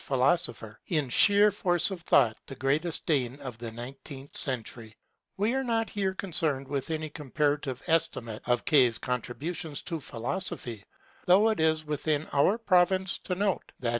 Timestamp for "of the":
3.39-3.69